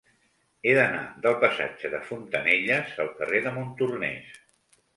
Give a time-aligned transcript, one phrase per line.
[0.67, 4.37] He d'anar del passatge de Fontanelles al carrer de Montornès.